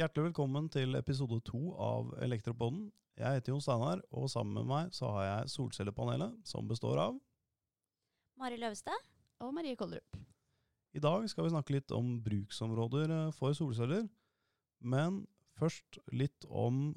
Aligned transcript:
Hjertelig 0.00 0.30
velkommen 0.30 0.70
til 0.72 0.96
episode 0.96 1.42
to 1.44 1.74
av 1.76 2.14
Elektropodden. 2.24 2.86
Jeg 3.20 3.36
heter 3.36 3.52
Jon 3.52 3.60
Steinar, 3.60 4.00
og 4.16 4.30
sammen 4.32 4.56
med 4.56 4.68
meg 4.70 4.94
så 4.96 5.10
har 5.12 5.26
jeg 5.26 5.50
Solcellepanelet, 5.52 6.38
som 6.48 6.64
består 6.70 6.96
av 7.02 7.18
Mari 8.40 8.56
Løvstad. 8.56 8.96
Og 9.44 9.52
Marie 9.52 9.76
Kollerup. 9.76 10.16
I 10.96 11.02
dag 11.04 11.28
skal 11.28 11.44
vi 11.44 11.52
snakke 11.52 11.74
litt 11.76 11.92
om 11.92 12.16
bruksområder 12.24 13.12
eh, 13.12 13.28
for 13.36 13.52
solceller. 13.52 14.08
Men 14.80 15.26
først 15.60 16.00
litt 16.16 16.48
om 16.48 16.94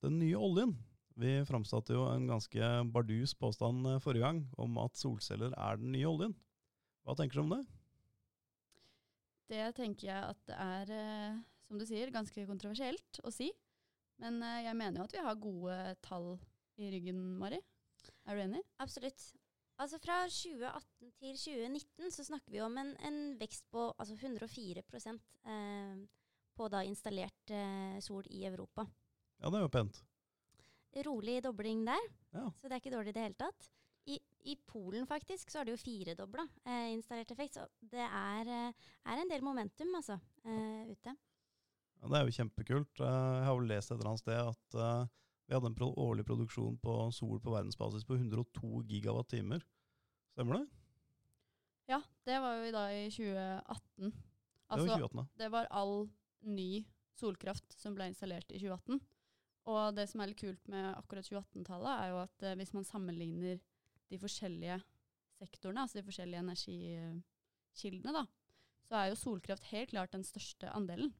den 0.00 0.16
nye 0.22 0.40
oljen. 0.40 0.72
Vi 1.20 1.38
framsatte 1.48 1.92
jo 1.92 2.08
en 2.08 2.24
ganske 2.32 2.72
bardus 2.92 3.36
påstand 3.36 3.84
eh, 3.84 4.00
forrige 4.00 4.24
gang 4.24 4.42
om 4.56 4.80
at 4.80 4.96
solceller 4.96 5.52
er 5.52 5.76
den 5.80 5.92
nye 5.92 6.08
oljen. 6.08 6.36
Hva 7.04 7.20
tenker 7.20 7.36
du 7.36 7.44
om 7.44 7.58
det? 7.58 7.64
Det 9.50 9.62
tenker 9.78 10.08
jeg 10.08 10.30
at 10.32 10.40
det 10.48 10.56
er, 10.58 10.90
eh, 10.96 11.38
som 11.68 11.78
du 11.78 11.86
sier, 11.86 12.10
ganske 12.14 12.46
kontroversielt 12.48 13.20
å 13.26 13.30
si. 13.34 13.50
Men 14.22 14.40
eh, 14.42 14.62
jeg 14.66 14.78
mener 14.78 15.00
jo 15.00 15.06
at 15.06 15.14
vi 15.16 15.24
har 15.26 15.38
gode 15.40 15.78
tall 16.04 16.32
i 16.80 16.90
ryggen, 16.92 17.20
Mari. 17.40 17.60
Er 18.26 18.36
du 18.38 18.42
enig? 18.42 18.62
Absolutt. 18.82 19.28
Altså 19.76 19.98
Fra 20.00 20.22
2018 20.32 21.10
til 21.20 21.36
2019 21.36 22.12
så 22.14 22.24
snakker 22.24 22.54
vi 22.54 22.62
om 22.64 22.78
en, 22.80 22.94
en 23.04 23.18
vekst 23.36 23.66
på 23.70 23.90
altså 24.00 24.16
104 24.16 24.80
eh, 24.80 25.96
på 26.56 26.68
da 26.72 26.80
installert 26.88 27.52
eh, 27.52 27.98
sol 28.00 28.24
i 28.32 28.46
Europa. 28.48 28.86
Ja, 29.42 29.50
det 29.52 29.58
er 29.60 29.66
jo 29.66 29.72
pent. 29.74 30.02
Rolig 31.04 31.42
dobling 31.44 31.84
der, 31.84 32.06
Ja. 32.32 32.46
så 32.56 32.68
det 32.70 32.72
er 32.72 32.80
ikke 32.80 32.94
dårlig 32.94 33.12
i 33.12 33.16
det 33.18 33.26
hele 33.26 33.36
tatt. 33.36 33.66
I, 34.06 34.18
I 34.46 34.54
Polen 34.70 35.06
faktisk 35.10 35.50
så 35.50 35.58
har 35.60 35.66
det 35.68 35.74
jo 35.74 35.80
firedobla 35.82 36.44
eh, 36.64 36.92
installert 36.94 37.30
effekt, 37.34 37.56
så 37.58 37.64
det 37.90 38.04
er, 38.06 38.46
eh, 38.46 38.90
er 39.10 39.22
en 39.22 39.32
del 39.32 39.42
momentum 39.42 39.94
altså 39.98 40.18
eh, 40.44 40.92
ute. 40.92 41.16
Ja, 41.96 42.08
det 42.12 42.18
er 42.20 42.28
jo 42.28 42.36
kjempekult. 42.36 43.00
Eh, 43.02 43.20
Jeg 43.40 43.46
har 43.48 43.56
vel 43.58 43.70
lest 43.72 43.90
et 43.90 43.96
eller 43.98 44.12
annet 44.12 44.22
sted 44.22 44.40
at 44.52 44.78
eh, 44.84 45.06
vi 45.48 45.54
hadde 45.56 45.70
en 45.72 45.78
pro 45.78 45.88
årlig 46.02 46.24
produksjon 46.26 46.76
på 46.82 46.94
sol 47.14 47.40
på 47.42 47.54
verdensbasis 47.54 48.06
på 48.06 48.18
102 48.18 48.82
gigawatt-timer. 48.90 49.62
Stemmer 50.34 50.60
det? 50.60 50.66
Ja, 51.90 52.00
det 52.26 52.38
var 52.42 52.56
jo 52.64 52.70
da 52.74 52.86
i 52.94 53.04
2018. 53.14 54.10
Det 54.10 54.72
Altså, 54.74 54.86
var 54.88 54.98
2018, 54.98 55.18
da. 55.20 55.26
det 55.44 55.50
var 55.54 55.68
all 55.70 56.08
ny 56.42 56.70
solkraft 57.16 57.76
som 57.78 57.94
ble 57.94 58.08
installert 58.10 58.50
i 58.50 58.58
2018. 58.58 58.98
Og 59.70 59.94
det 59.94 60.08
som 60.10 60.20
er 60.22 60.30
litt 60.32 60.40
kult 60.42 60.68
med 60.70 60.88
akkurat 60.98 61.26
2018-tallet, 61.26 61.92
er 62.02 62.10
jo 62.12 62.18
at 62.24 62.42
eh, 62.46 62.56
hvis 62.58 62.74
man 62.74 62.86
sammenligner 62.86 63.60
de 64.10 64.18
forskjellige 64.20 64.80
sektorene, 65.36 65.84
altså 65.84 65.98
de 65.98 66.06
forskjellige 66.06 66.42
energikildene, 66.44 68.14
da, 68.14 68.24
så 68.86 68.98
er 68.98 69.10
jo 69.10 69.18
solkraft 69.20 69.70
helt 69.72 69.90
klart 69.90 70.14
den 70.14 70.24
største 70.26 70.70
andelen. 70.72 71.12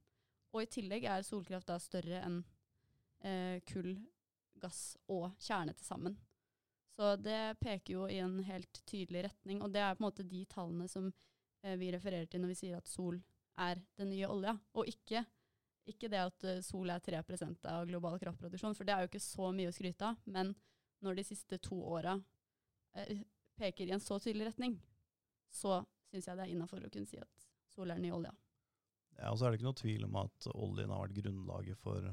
Og 0.54 0.62
i 0.62 0.70
tillegg 0.70 1.04
er 1.10 1.26
solkraft 1.26 1.68
da 1.68 1.78
større 1.82 2.22
enn 2.24 2.38
eh, 3.26 3.58
kull, 3.68 3.96
gass 4.62 4.96
og 5.12 5.34
kjerne 5.42 5.74
til 5.76 5.84
sammen. 5.84 6.16
Så 6.96 7.12
det 7.20 7.58
peker 7.60 7.92
jo 7.92 8.04
i 8.08 8.22
en 8.24 8.38
helt 8.46 8.80
tydelig 8.88 9.26
retning, 9.26 9.60
og 9.60 9.72
det 9.74 9.82
er 9.84 9.96
på 9.96 10.00
en 10.00 10.06
måte 10.06 10.24
de 10.24 10.44
tallene 10.48 10.86
som 10.88 11.10
eh, 11.10 11.76
vi 11.76 11.90
refererer 11.92 12.30
til 12.30 12.40
når 12.40 12.54
vi 12.54 12.60
sier 12.62 12.78
at 12.78 12.88
sol 12.88 13.18
er 13.60 13.82
den 13.98 14.12
nye 14.12 14.30
olja, 14.32 14.54
og 14.76 14.88
ikke, 14.88 15.24
ikke 15.88 16.08
det 16.12 16.22
at 16.22 16.46
eh, 16.48 16.62
sol 16.64 16.92
er 16.92 17.04
3% 17.04 17.68
av 17.72 17.84
global 17.90 18.16
kraftproduksjon, 18.22 18.78
for 18.78 18.88
det 18.88 18.94
er 18.94 19.04
jo 19.04 19.10
ikke 19.10 19.26
så 19.26 19.50
mye 19.52 19.72
å 19.72 19.76
skryte 19.76 20.08
av, 20.08 20.22
men 20.24 20.54
når 21.04 21.18
de 21.18 21.26
siste 21.28 21.60
to 21.60 21.76
åra 21.84 22.16
peker 23.56 23.88
i 23.88 23.94
en 23.96 24.02
så 24.02 24.18
tydelig 24.22 24.50
retning, 24.50 24.76
så 25.52 25.80
syns 26.10 26.28
jeg 26.28 26.38
det 26.38 26.46
er 26.46 26.54
innafor 26.54 26.84
å 26.84 26.92
kunne 26.92 27.08
si 27.08 27.18
at 27.20 27.48
sol 27.72 27.90
er 27.90 27.98
den 27.98 28.08
nye 28.08 28.16
olja. 28.16 28.32
Ja, 29.16 29.30
og 29.32 29.38
så 29.38 29.46
er 29.46 29.52
det 29.52 29.60
ikke 29.60 29.70
noe 29.70 29.80
tvil 29.80 30.06
om 30.06 30.18
at 30.20 30.48
oljen 30.52 30.92
har 30.92 31.06
vært 31.06 31.20
grunnlaget 31.20 31.80
for, 31.80 32.08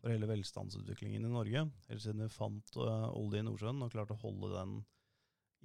for 0.00 0.12
hele 0.12 0.28
velstandsutviklingen 0.30 1.26
i 1.26 1.30
Norge. 1.30 1.66
Helt 1.90 2.02
siden 2.02 2.24
vi 2.24 2.32
fant 2.34 2.74
eh, 2.74 3.06
olje 3.14 3.42
i 3.42 3.46
Nordsjøen 3.46 3.84
og 3.86 3.92
klarte 3.94 4.16
å 4.16 4.22
holde 4.24 4.50
den 4.56 4.80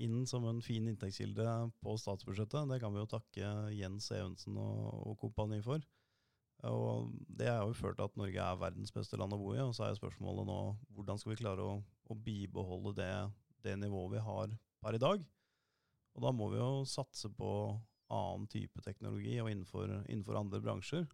inn 0.06 0.26
som 0.28 0.46
en 0.46 0.62
fin 0.62 0.86
inntektskilde 0.92 1.48
på 1.82 1.96
statsbudsjettet. 1.98 2.70
Det 2.70 2.80
kan 2.84 2.94
vi 2.94 3.02
jo 3.02 3.10
takke 3.10 3.52
Jens 3.74 4.12
Evensen 4.14 4.60
og, 4.62 4.90
og 5.10 5.18
kompani 5.22 5.62
for. 5.66 5.82
Og 6.66 7.12
det 7.30 7.50
har 7.50 7.64
jo 7.66 7.78
ført 7.78 7.98
til 8.00 8.08
at 8.08 8.20
Norge 8.20 8.42
er 8.42 8.60
verdens 8.60 8.94
beste 8.94 9.18
land 9.20 9.34
å 9.36 9.40
bo 9.40 9.54
i. 9.56 9.64
Og 9.64 9.74
så 9.78 9.88
er 9.88 9.98
spørsmålet 9.98 10.48
nå 10.50 10.60
hvordan 10.96 11.22
skal 11.22 11.34
vi 11.34 11.40
klare 11.42 11.66
å, 11.66 11.80
å 11.82 12.18
bibeholde 12.28 12.96
det, 13.00 13.12
det 13.66 13.76
nivået 13.82 14.16
vi 14.16 14.24
har 14.24 14.56
per 14.84 14.98
i 14.98 15.02
dag. 15.02 15.28
Og 16.16 16.24
da 16.24 16.32
må 16.32 16.50
vi 16.54 16.62
jo 16.62 16.86
satse 16.88 17.32
på 17.34 17.52
annen 18.16 18.48
type 18.52 18.82
teknologi 18.86 19.36
og 19.42 19.50
innenfor, 19.52 19.90
innenfor 20.06 20.40
andre 20.40 20.62
bransjer. 20.64 21.08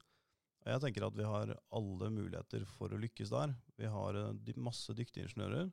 Og 0.62 0.68
jeg 0.70 0.84
tenker 0.84 1.08
at 1.08 1.16
vi 1.18 1.26
har 1.26 1.56
alle 1.74 2.10
muligheter 2.14 2.68
for 2.70 2.94
å 2.94 3.00
lykkes 3.02 3.32
der. 3.34 3.56
Vi 3.82 3.90
har 3.90 4.20
eh, 4.20 4.58
masse 4.62 4.94
dyktige 4.94 5.26
ingeniører. 5.26 5.72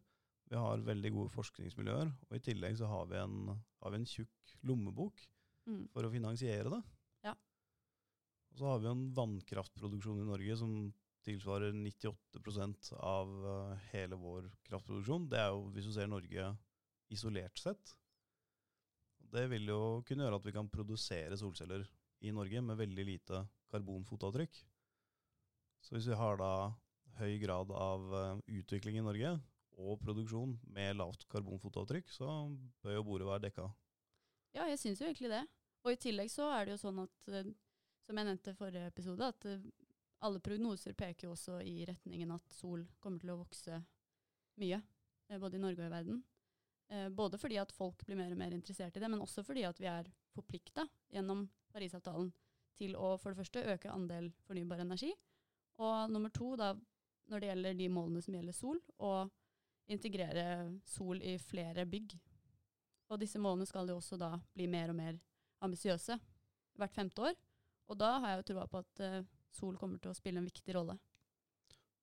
Vi 0.49 0.56
har 0.56 0.87
veldig 0.87 1.11
gode 1.12 1.34
forskningsmiljøer. 1.34 2.15
Og 2.31 2.39
i 2.39 2.44
tillegg 2.47 2.78
så 2.81 2.89
har 2.89 3.10
vi 3.10 3.19
en, 3.21 3.50
har 3.83 3.93
vi 3.93 4.00
en 4.00 4.09
tjukk 4.09 4.55
lommebok 4.65 5.27
Mm. 5.69 5.84
for 5.93 6.06
å 6.06 6.12
finansiere 6.12 6.71
det. 6.72 6.81
Ja. 7.27 7.34
Og 8.53 8.60
så 8.60 8.71
har 8.71 8.81
vi 8.83 8.89
en 8.89 9.05
vannkraftproduksjon 9.16 10.22
i 10.22 10.28
Norge 10.28 10.56
som 10.60 10.72
tilsvarer 11.27 11.75
98 11.77 12.95
av 12.97 13.34
eh, 13.53 13.84
hele 13.93 14.16
vår 14.16 14.49
kraftproduksjon. 14.69 15.28
Det 15.28 15.43
er 15.43 15.50
jo, 15.53 15.66
hvis 15.75 15.91
du 15.91 15.93
ser 15.93 16.09
Norge 16.09 16.47
isolert 17.15 17.61
sett. 17.61 17.95
Det 19.29 19.45
vil 19.53 19.69
jo 19.69 20.01
kunne 20.09 20.25
gjøre 20.25 20.41
at 20.41 20.49
vi 20.49 20.55
kan 20.57 20.71
produsere 20.73 21.37
solceller 21.37 21.85
i 22.25 22.33
Norge 22.35 22.63
med 22.65 22.79
veldig 22.81 23.05
lite 23.05 23.43
karbonfotavtrykk. 23.73 24.61
Så 25.85 25.95
hvis 25.95 26.09
vi 26.09 26.19
har 26.19 26.41
da 26.41 26.53
høy 27.19 27.37
grad 27.43 27.71
av 27.75 28.15
eh, 28.15 28.41
utvikling 28.61 28.99
i 28.99 29.05
Norge 29.05 29.35
og 29.79 30.01
produksjon 30.03 30.57
med 30.75 30.97
lavt 30.99 31.27
karbonfotavtrykk, 31.31 32.11
så 32.11 32.31
bør 32.83 32.99
jo 32.99 33.05
bordet 33.07 33.29
være 33.29 33.45
dekka. 33.47 33.69
Ja, 34.57 34.67
jeg 34.67 34.81
syns 34.81 35.03
jo 35.03 35.07
egentlig 35.07 35.31
det. 35.33 35.45
Og 35.87 35.93
i 35.95 36.01
tillegg 36.01 36.33
så 36.33 36.49
er 36.51 36.67
det 36.67 36.75
jo 36.75 36.81
sånn 36.83 37.05
at, 37.05 37.31
eh, 37.31 37.53
som 38.07 38.19
jeg 38.19 38.31
nevnte 38.31 38.55
i 38.55 38.59
forrige 38.59 38.91
episode, 38.91 39.29
at 39.29 39.47
eh, 39.51 39.69
alle 40.27 40.43
prognoser 40.43 40.97
peker 40.99 41.29
jo 41.29 41.37
også 41.37 41.61
i 41.63 41.85
retningen 41.87 42.33
at 42.35 42.57
sol 42.57 42.83
kommer 42.99 43.23
til 43.23 43.35
å 43.35 43.39
vokse 43.45 43.79
mye, 44.59 44.81
både 45.39 45.59
i 45.59 45.63
Norge 45.63 45.85
og 45.85 45.87
i 45.87 45.95
verden. 45.95 46.23
Eh, 46.88 47.09
Både 47.09 47.38
fordi 47.38 47.59
at 47.60 47.72
folk 47.72 48.04
blir 48.06 48.16
mer 48.16 48.32
og 48.32 48.41
mer 48.41 48.54
interessert 48.56 48.97
i 48.97 49.03
det, 49.03 49.10
men 49.10 49.21
også 49.21 49.44
fordi 49.44 49.65
at 49.69 49.81
vi 49.81 49.88
er 49.91 50.09
forplikta 50.34 50.87
gjennom 51.12 51.47
Parisavtalen 51.72 52.31
til 52.78 52.94
å 52.97 53.16
for 53.19 53.32
det 53.34 53.43
første 53.43 53.65
øke 53.75 53.91
andel 53.93 54.31
fornybar 54.47 54.81
energi, 54.84 55.10
og 55.82 56.10
nummer 56.10 56.31
to, 56.34 56.54
da, 56.59 56.72
når 57.28 57.41
det 57.41 57.50
gjelder 57.50 57.77
de 57.78 57.88
målene 57.93 58.22
som 58.25 58.34
gjelder 58.34 58.56
sol, 58.56 58.78
å 58.98 59.28
integrere 59.93 60.44
sol 60.87 61.21
i 61.22 61.37
flere 61.41 61.84
bygg. 61.88 62.15
Og 63.09 63.21
disse 63.21 63.41
målene 63.41 63.66
skal 63.69 63.88
jo 63.88 63.98
også 63.98 64.19
da 64.21 64.34
bli 64.54 64.66
mer 64.71 64.93
og 64.93 64.98
mer 64.98 65.19
ambisiøse 65.65 66.19
hvert 66.78 66.94
femte 66.94 67.25
år. 67.25 67.37
Og 67.88 67.98
da 67.98 68.19
har 68.21 68.34
jeg 68.34 68.41
jo 68.41 68.48
troa 68.50 68.66
på 68.69 68.82
at 68.82 69.04
eh, 69.04 69.22
sol 69.54 69.78
kommer 69.81 70.00
til 70.03 70.12
å 70.12 70.16
spille 70.16 70.43
en 70.43 70.48
viktig 70.48 70.75
rolle. 70.77 70.98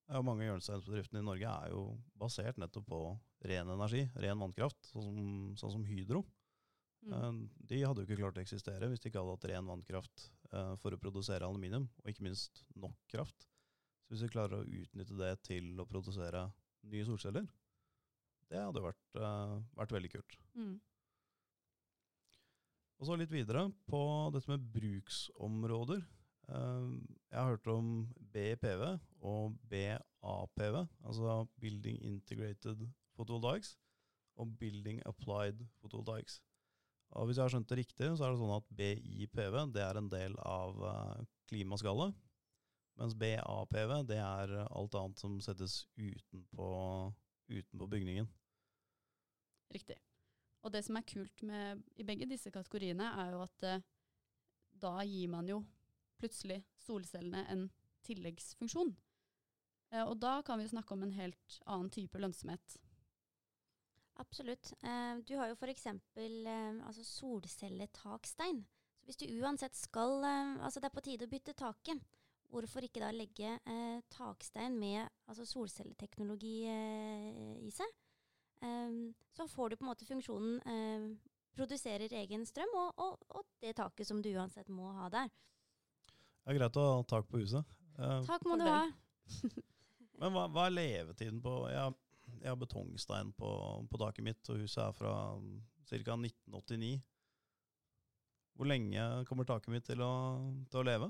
Ja, 0.06 0.20
mange 0.22 0.36
mange 0.36 0.46
hjørnesteinsbedriftene 0.46 1.24
i 1.24 1.26
Norge 1.26 1.50
er 1.50 1.72
jo 1.74 1.84
basert 2.20 2.60
nettopp 2.62 2.86
på 2.92 3.00
ren 3.50 3.72
energi, 3.74 4.04
ren 4.22 4.42
vannkraft, 4.42 4.78
sånn 4.92 5.06
som, 5.08 5.20
sånn 5.58 5.74
som 5.80 5.86
Hydro. 5.88 6.22
Mm. 7.06 7.14
Eh, 7.16 7.40
De 7.72 7.82
hadde 7.82 8.04
jo 8.04 8.08
ikke 8.08 8.20
klart 8.22 8.38
å 8.38 8.44
eksistere 8.44 8.90
hvis 8.92 9.02
de 9.02 9.10
ikke 9.10 9.24
hadde 9.24 9.34
hatt 9.34 9.50
ren 9.50 9.70
vannkraft 9.70 10.28
eh, 10.52 10.74
for 10.82 10.94
å 10.94 11.02
produsere 11.02 11.50
aluminium, 11.50 11.88
og 12.04 12.12
ikke 12.12 12.26
minst 12.28 12.62
nok 12.78 12.98
kraft. 13.12 13.48
Så 14.06 14.14
hvis 14.14 14.28
vi 14.28 14.34
klarer 14.36 14.62
å 14.62 14.82
utnytte 14.84 15.18
det 15.18 15.32
til 15.48 15.74
å 15.82 15.88
produsere 15.90 16.46
nye 16.86 17.06
solceller, 17.08 17.48
det 18.52 18.62
hadde 18.62 18.86
vært, 18.86 19.08
eh, 19.18 19.56
vært 19.80 19.96
veldig 19.98 20.12
kult. 20.14 20.38
Mm. 20.54 20.76
Og 22.96 23.10
så 23.10 23.18
litt 23.20 23.34
videre 23.34 23.66
på 23.90 24.02
dette 24.38 24.54
med 24.54 24.69
bruksområder. 24.72 26.06
Eh, 26.50 26.89
Jeg 27.31 27.39
har 27.42 27.50
hørt 27.50 27.68
om 27.68 27.88
BIPV 28.33 28.83
og 29.21 29.57
BAPV, 29.69 30.75
altså 31.03 31.47
Building 31.59 32.01
Integrated 32.03 32.86
Photovoltaics, 33.15 33.77
og 34.36 34.57
Building 34.59 35.01
Applied 35.06 35.65
Photovoltaics. 35.81 36.42
Og 37.09 37.25
hvis 37.25 37.38
jeg 37.38 37.44
har 37.44 37.50
skjønt 37.53 37.69
det 37.69 37.77
riktig, 37.77 38.07
så 38.18 38.25
er 38.25 38.31
det 38.31 38.39
sånn 38.39 38.56
at 38.56 38.71
BIPV 38.77 39.57
det 39.74 39.83
er 39.83 40.00
en 40.00 40.09
del 40.12 40.38
av 40.45 40.80
eh, 40.92 41.25
klimaskallet, 41.50 42.15
mens 43.00 43.15
BAPV 43.19 43.94
det 44.07 44.21
er 44.21 44.56
alt 44.65 44.95
annet 44.95 45.19
som 45.19 45.38
settes 45.44 45.81
utenpå, 46.00 46.68
utenpå 47.51 47.88
bygningen. 47.91 48.30
Riktig. 49.75 49.98
Og 50.63 50.71
det 50.74 50.86
som 50.86 50.98
er 50.98 51.06
kult 51.09 51.44
med, 51.45 51.83
i 52.00 52.06
begge 52.07 52.27
disse 52.30 52.51
kategoriene, 52.53 53.12
er 53.21 53.36
jo 53.36 53.44
at 53.44 53.68
eh, 53.68 53.83
da 54.81 54.98
gir 55.06 55.30
man 55.31 55.50
jo 55.50 55.59
plutselig 56.19 56.62
solcellene 56.81 57.45
en 57.51 57.67
tilleggsfunksjon. 58.06 58.95
Eh, 59.91 60.03
og 60.03 60.17
da 60.21 60.39
kan 60.45 60.59
vi 60.59 60.69
snakke 60.69 60.95
om 60.95 61.06
en 61.06 61.15
helt 61.15 61.59
annen 61.65 61.91
type 61.94 62.19
lønnsomhet. 62.21 62.77
Absolutt. 64.21 64.71
Eh, 64.81 65.17
du 65.27 65.35
har 65.39 65.51
jo 65.51 65.57
f.eks. 65.59 65.88
Eh, 65.88 66.79
altså 66.88 67.03
solcelletakstein, 67.03 68.65
Så 69.00 69.06
hvis 69.06 69.17
du 69.17 69.25
uansett 69.41 69.75
skal 69.75 70.23
Altså 70.25 70.79
det 70.79 70.89
er 70.89 70.95
på 70.95 71.01
tide 71.06 71.25
å 71.25 71.29
bytte 71.29 71.53
taket, 71.53 72.01
hvorfor 72.50 72.85
ikke 72.85 73.03
da 73.03 73.12
legge 73.12 73.59
takstein 74.09 74.79
med 74.79 75.09
altså 75.27 75.45
solcelleteknologi 75.45 76.65
i 76.65 77.71
seg? 77.73 77.91
Så 79.35 79.47
får 79.47 79.69
du 79.69 79.75
på 79.75 79.83
en 79.83 79.89
måte 79.91 80.07
funksjonen 80.07 81.19
produserer 81.56 82.13
egen 82.13 82.45
strøm, 82.45 82.71
og, 82.75 82.94
og, 82.97 83.25
og, 83.29 83.45
det 83.62 83.75
taket 83.75 84.07
som 84.07 84.21
du 84.21 84.31
uansett 84.33 84.69
må 84.69 84.91
ha 84.97 85.09
der. 85.09 85.29
Det 86.45 86.53
er 86.53 86.59
greit 86.59 86.77
å 86.77 86.86
ha 86.86 86.97
tak 87.09 87.25
på 87.25 87.42
huset. 87.42 87.65
Uh, 87.97 88.19
tak 88.27 88.44
må 88.45 88.59
du 88.62 88.68
ha. 88.69 88.86
Men 90.21 90.31
hva, 90.36 90.45
hva, 90.53 90.68
er 90.68 90.75
levetiden 90.75 91.42
på 91.44 91.56
Jeg 91.71 91.80
har, 91.81 91.95
jeg 92.38 92.51
har 92.51 92.59
betongstein 92.62 93.31
på, 93.36 93.50
på, 93.89 94.00
taket 94.00 94.27
mitt, 94.27 94.51
og 94.53 94.62
huset 94.62 94.83
er 94.86 94.94
fra 94.95 95.13
ca. 95.89 95.97
1989. 95.97 97.00
Hvor 98.56 98.69
lenge 98.69 99.07
kommer 99.27 99.47
taket 99.50 99.74
mitt 99.74 99.89
til 99.89 100.06
å, 100.06 100.13
til 100.69 100.83
å 100.83 100.86
leve? 100.86 101.09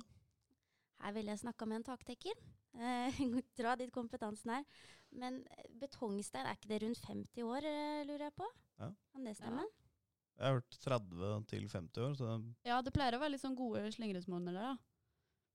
Her 1.04 1.14
ville 1.18 1.36
jeg 1.36 1.44
snakka 1.44 1.68
med 1.68 1.82
en 1.82 1.90
taktekker. 1.92 2.40
Eh, 2.80 3.20
dra 3.60 3.76
dit 3.80 3.92
kompetansen 3.94 4.56
er. 4.58 4.64
Men 5.16 5.44
eh, 5.52 5.68
betongstein, 5.84 6.48
er 6.48 6.58
ikke 6.58 6.72
det 6.72 6.82
rundt 6.86 7.04
50 7.04 7.46
år, 7.46 7.68
eh, 7.68 8.02
lurer 8.08 8.30
jeg 8.30 8.38
på? 8.40 8.50
Ja. 8.80 8.90
Kan 9.12 9.28
det 9.28 9.36
stemme? 9.38 9.68
Ja. 9.68 9.82
Jeg 10.36 10.48
har 10.48 10.58
hørt 10.58 10.82
30 10.84 11.46
til 11.52 11.70
50 11.72 12.02
år. 12.08 12.16
Så 12.20 12.32
ja, 12.68 12.82
det 12.84 12.92
pleier 12.96 13.16
å 13.16 13.22
være 13.22 13.36
litt 13.36 13.44
sånn 13.44 13.56
gode 13.56 13.86
slingringsmåneder 13.96 14.58
der, 14.58 14.74
da. 14.74 14.95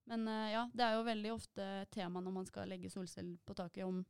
Men 0.08 0.24
uh, 0.28 0.46
ja, 0.50 0.62
det 0.74 0.86
er 0.86 0.96
jo 0.96 1.06
veldig 1.06 1.34
ofte 1.34 1.66
tema 1.92 2.22
når 2.24 2.34
man 2.34 2.48
skal 2.48 2.70
legge 2.70 2.90
solceller 2.92 3.36
på 3.46 3.56
taket, 3.58 3.84
om 3.86 4.00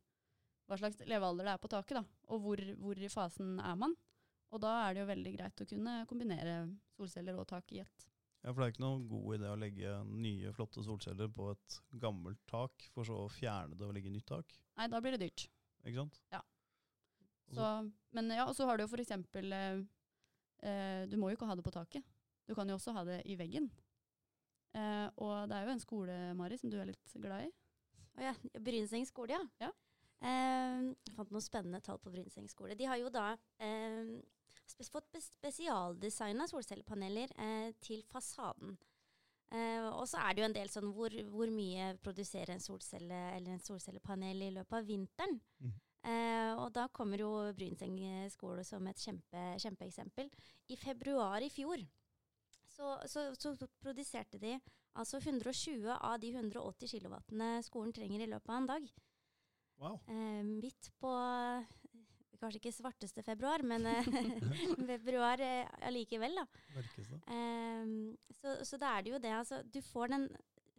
hva 0.70 0.78
slags 0.78 1.02
levealder 1.08 1.48
det 1.48 1.56
er 1.56 1.62
på 1.62 1.72
taket, 1.72 1.98
da. 1.98 2.04
Og 2.30 2.44
hvor, 2.44 2.62
hvor, 2.78 3.00
i 3.00 3.10
fasen 3.10 3.58
er 3.58 3.74
man. 3.78 3.96
Og 4.50 4.62
da 4.62 4.70
er 4.84 4.94
det 4.94 5.02
jo 5.02 5.10
veldig 5.10 5.32
greit 5.34 5.62
å 5.62 5.66
kunne 5.68 5.96
kombinere 6.10 6.54
solceller 6.96 7.38
og 7.38 7.48
tak 7.50 7.74
i 7.74 7.82
ett. 7.82 8.06
Ja, 8.40 8.52
for 8.52 8.62
det 8.62 8.66
er 8.68 8.72
ikke 8.72 8.84
noen 8.86 9.02
god 9.10 9.34
idé 9.36 9.50
å 9.50 9.58
legge 9.60 9.96
nye, 10.08 10.52
flotte 10.56 10.84
solceller 10.86 11.28
på 11.34 11.50
et 11.52 11.80
gammelt 12.00 12.40
tak, 12.48 12.86
for 12.94 13.06
så 13.06 13.18
å 13.26 13.32
fjerne 13.32 13.76
det 13.76 13.84
og 13.84 13.92
legge 13.96 14.12
nytt 14.12 14.30
tak? 14.30 14.54
Nei, 14.78 14.88
da 14.88 15.02
blir 15.02 15.16
det 15.16 15.26
dyrt. 15.26 15.44
Ikke 15.84 15.98
sant? 15.98 16.16
Ja. 16.32 16.40
Så, 17.50 17.66
men 18.14 18.30
ja, 18.32 18.46
og 18.46 18.54
så 18.56 18.66
har 18.68 18.78
du 18.78 18.84
jo 18.84 18.90
for 18.92 19.02
eksempel 19.02 19.50
eh, 19.50 19.80
eh, 20.62 21.02
Du 21.10 21.16
må 21.18 21.30
jo 21.30 21.38
ikke 21.38 21.48
ha 21.50 21.56
det 21.58 21.66
på 21.66 21.74
taket. 21.74 22.06
Du 22.46 22.54
kan 22.54 22.68
jo 22.70 22.76
også 22.78 22.94
ha 22.94 23.02
det 23.06 23.20
i 23.26 23.36
veggen. 23.38 23.66
Eh, 24.76 25.06
og 25.18 25.50
det 25.50 25.56
er 25.56 25.66
jo 25.66 25.74
en 25.74 25.82
skole, 25.82 26.18
Mari, 26.38 26.58
som 26.60 26.70
du 26.70 26.78
er 26.78 26.90
litt 26.92 27.14
glad 27.22 27.48
i. 27.48 27.54
Å 28.18 28.28
ja. 28.28 28.34
Brynseng 28.60 29.06
skole, 29.08 29.34
ja. 29.38 29.42
ja. 29.62 29.70
Eh, 30.20 30.90
jeg 31.06 31.16
fant 31.16 31.32
noen 31.32 31.44
spennende 31.44 31.80
tall 31.84 32.00
på 32.02 32.12
Brynseng 32.12 32.48
skole. 32.52 32.76
De 32.78 32.88
har 32.88 33.00
jo 33.00 33.10
da 33.12 33.32
eh, 33.62 34.14
spes 34.70 34.92
fått 34.92 35.18
spesialdesigna 35.24 36.46
solcellepaneler 36.50 37.34
eh, 37.40 37.68
til 37.82 38.04
fasaden. 38.10 38.78
Uh, 39.50 39.88
og 39.98 40.04
så 40.06 40.20
er 40.22 40.34
det 40.36 40.42
jo 40.44 40.46
en 40.46 40.52
del 40.54 40.68
sånn 40.70 40.92
hvor, 40.94 41.14
hvor, 41.26 41.50
mye 41.50 41.88
produserer 42.04 42.52
en 42.54 42.62
solcelle 42.62 43.16
eller 43.34 43.56
en 43.56 43.64
solcellepanel 43.64 44.44
i 44.46 44.50
løpet 44.54 44.76
av 44.78 44.84
vinteren. 44.86 45.40
Mm. 45.58 45.72
Uh, 46.06 46.52
og 46.62 46.68
da 46.76 46.84
kommer 46.94 47.18
jo 47.18 47.32
Brynseng 47.58 47.96
skole 48.30 48.62
som 48.62 48.86
et 48.86 49.02
kjempe, 49.02 49.42
kjempeeksempel. 49.58 50.30
I 50.70 50.78
februar 50.78 51.42
i 51.42 51.50
fjor 51.50 51.82
så, 52.70 52.96
så, 53.10 53.26
så, 53.38 53.54
produserte 53.82 54.40
de 54.42 54.56
altså 54.98 55.20
120 55.20 55.86
av 55.96 56.16
de 56.22 56.32
180 56.34 56.90
kilowattene 56.94 57.52
skolen 57.66 57.94
trenger 57.94 58.24
i 58.24 58.30
løpet 58.30 58.52
av 58.52 58.58
en 58.58 58.70
dag. 58.70 58.90
Wow. 59.80 60.00
Eh, 60.12 60.42
midt 60.44 60.90
på 61.00 61.12
kanskje 62.40 62.56
ikke 62.56 62.72
svarteste 62.72 63.22
februar, 63.22 63.60
men 63.60 63.84
februar 64.90 65.42
allikevel, 65.84 66.38
da. 66.40 66.46
Um, 67.28 68.14
så, 68.32 68.54
så 68.64 68.78
da 68.80 68.94
er 68.96 69.04
det 69.04 69.12
jo 69.12 69.18
det, 69.20 69.34
altså. 69.36 69.58
Du 69.68 69.76
får 69.84 70.14
den 70.14 70.24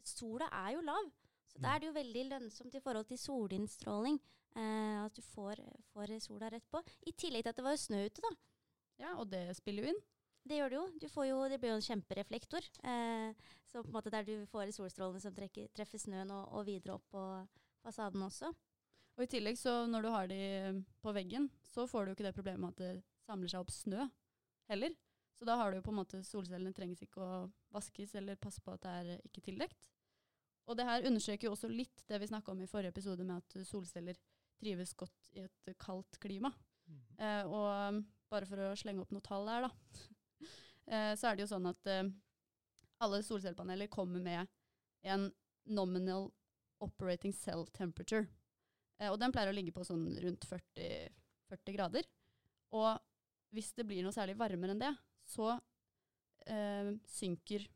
Sola 0.01 0.47
er 0.65 0.75
jo 0.75 0.81
lav. 0.81 1.09
Så 1.51 1.59
da 1.59 1.67
mm. 1.67 1.73
er 1.73 1.79
det 1.79 1.87
jo 1.87 1.97
veldig 1.97 2.23
lønnsomt 2.29 2.75
i 2.75 2.81
forhold 2.83 3.05
til 3.09 3.19
solinnstråling. 3.21 4.19
Eh, 4.55 4.97
at 5.05 5.15
du 5.15 5.21
får, 5.23 5.61
får, 5.93 6.15
sola 6.23 6.49
rett 6.51 6.65
på. 6.71 6.81
I 7.07 7.13
tillegg 7.13 7.45
til 7.45 7.53
at 7.53 7.59
det 7.59 7.65
var 7.65 7.79
snø 7.79 8.05
ute, 8.05 8.23
da. 8.23 8.31
Ja, 9.01 9.13
og 9.17 9.29
det 9.31 9.43
spiller 9.57 9.85
jo 9.85 9.93
inn. 9.93 10.01
Det 10.47 10.57
gjør 10.57 10.71
det 10.71 10.77
jo. 10.77 10.85
Du 11.03 11.07
får 11.11 11.27
jo, 11.29 11.37
det 11.51 11.59
blir 11.61 11.73
jo 11.73 11.77
en 11.77 11.85
kjempereflektor. 11.85 12.65
Eh, 12.87 13.51
så 13.69 13.83
på 13.83 13.91
en 13.91 13.95
måte 13.95 14.13
der 14.13 14.25
du 14.25 14.33
får 14.49 14.73
solstrålene 14.75 15.21
som 15.21 15.35
trekker, 15.37 15.69
treffer 15.75 16.01
snøen 16.01 16.33
og, 16.33 16.47
og 16.57 16.65
videre 16.67 16.97
opp 16.97 17.05
på 17.13 17.25
fasaden 17.85 18.25
også. 18.25 18.49
Og 19.17 19.25
i 19.25 19.29
tillegg, 19.29 19.59
så 19.59 19.85
når 19.91 20.05
du 20.05 20.09
har 20.13 20.27
de 20.31 20.41
på 21.03 21.13
veggen, 21.13 21.49
så 21.67 21.85
får 21.89 22.05
du 22.05 22.11
jo 22.11 22.17
ikke 22.17 22.27
det 22.29 22.35
problemet 22.37 22.63
med 22.63 22.73
at 22.73 22.81
det 22.81 23.25
samler 23.27 23.51
seg 23.51 23.63
opp 23.63 23.73
snø 23.75 24.07
heller. 24.71 24.95
Så 25.37 25.47
da 25.47 25.57
har 25.59 25.71
du 25.71 25.79
jo 25.79 25.85
på 25.85 25.93
en 25.93 25.99
måte 25.99 26.21
solcellene 26.25 26.73
trengs 26.75 27.01
ikke 27.05 27.21
å 27.21 27.41
vaskes 27.73 28.15
eller 28.19 28.39
passe 28.39 28.61
på 28.63 28.73
at 28.75 28.85
det 28.85 28.95
er 29.01 29.27
ikke 29.27 29.43
tildekt. 29.45 29.89
Og 30.69 30.77
det 30.77 30.85
her 30.87 31.07
understreker 31.09 31.49
jo 31.49 31.55
også 31.55 31.69
litt 31.71 32.03
det 32.09 32.19
vi 32.21 32.29
snakka 32.29 32.53
om 32.53 32.61
i 32.61 32.69
forrige 32.69 32.93
episode 32.93 33.25
med 33.25 33.41
at 33.41 33.67
solceller 33.67 34.19
trives 34.61 34.93
godt 34.97 35.31
i 35.33 35.45
et 35.47 35.71
kaldt 35.81 36.19
klima. 36.21 36.51
Mm. 36.85 37.01
Eh, 37.17 37.43
og 37.49 38.03
bare 38.31 38.47
for 38.47 38.63
å 38.67 38.75
slenge 38.79 39.03
opp 39.03 39.13
noe 39.15 39.25
tall 39.25 39.49
her, 39.49 39.65
da, 39.65 40.05
så 40.91 41.29
er 41.29 41.37
det 41.37 41.45
jo 41.45 41.51
sånn 41.53 41.69
at 41.69 41.87
eh, 41.89 42.09
alle 43.01 43.21
solcellepaneler 43.25 43.89
kommer 43.91 44.21
med 44.23 44.49
en 45.07 45.29
nominal 45.65 46.29
operating 46.81 47.33
cell 47.33 47.65
temperature. 47.73 48.27
Eh, 48.99 49.09
og 49.09 49.19
den 49.21 49.33
pleier 49.33 49.51
å 49.51 49.55
ligge 49.55 49.73
på 49.75 49.85
sånn 49.87 50.05
rundt 50.23 50.47
40, 50.49 51.09
40, 51.51 51.75
grader. 51.77 52.07
Og 52.77 52.93
hvis 53.55 53.71
det 53.77 53.85
blir 53.87 54.05
noe 54.05 54.15
særlig 54.15 54.37
varmere 54.39 54.75
enn 54.75 54.83
det, 54.83 54.91
så 55.27 55.53
eh, 56.47 56.93
synker 57.09 57.67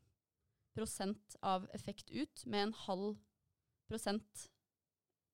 prosent 0.76 1.38
av 1.46 1.66
effekt 1.76 2.12
ut 2.12 2.44
med 2.46 2.68
en 2.68 2.76
halv 2.84 3.16
prosent 3.88 4.48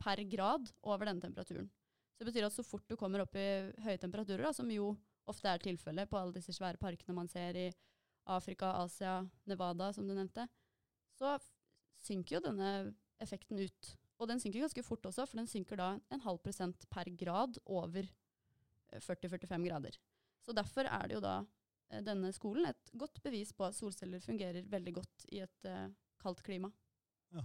per 0.02 0.22
grad 0.30 0.68
over 0.82 1.08
denne 1.08 1.22
temperaturen. 1.22 1.70
Så 2.12 2.22
det 2.22 2.30
betyr 2.30 2.46
at 2.46 2.54
så 2.54 2.64
fort 2.66 2.84
du 2.90 2.96
kommer 2.98 3.24
opp 3.24 3.34
i 3.38 3.46
høye 3.82 3.98
temperaturer, 3.98 4.44
da, 4.46 4.52
som 4.54 4.70
jo 4.70 4.92
ofte 5.30 5.50
er 5.50 5.62
tilfellet 5.62 6.10
på 6.10 6.18
alle 6.18 6.34
disse 6.36 6.54
svære 6.56 6.80
parkene 6.80 7.16
man 7.16 7.30
ser 7.30 7.58
i 7.58 7.68
Afrika, 8.30 8.70
Asia, 8.82 9.20
Nevada, 9.50 9.90
som 9.92 10.06
du 10.06 10.14
nevnte, 10.14 10.46
så 11.18 11.36
synker 12.02 12.38
jo 12.38 12.44
denne 12.46 12.70
effekten 13.22 13.58
ut. 13.62 13.94
Og 14.22 14.28
den 14.30 14.40
synker 14.42 14.62
ganske 14.62 14.84
fort 14.86 15.06
også, 15.08 15.26
for 15.26 15.40
den 15.40 15.50
synker 15.50 15.78
da 15.78 15.88
en 16.14 16.22
halv 16.22 16.38
prosent 16.44 16.86
per 16.92 17.10
grad 17.18 17.58
over 17.66 18.06
40-45 18.92 19.50
eh, 19.56 19.64
grader. 19.66 19.98
Så 20.42 20.54
derfor 20.54 20.86
er 20.86 21.08
det 21.08 21.18
jo 21.18 21.24
da 21.24 21.40
eh, 21.90 22.02
denne 22.06 22.30
skolen 22.34 22.70
et 22.70 22.94
godt 22.98 23.22
bevis 23.24 23.54
på 23.56 23.66
at 23.66 23.78
solceller 23.78 24.22
fungerer 24.22 24.68
veldig 24.70 24.94
godt 25.00 25.26
i 25.32 25.42
et 25.42 25.68
uh, 25.70 25.90
kaldt 26.22 26.42
klima. 26.46 26.70
Ja. 27.34 27.42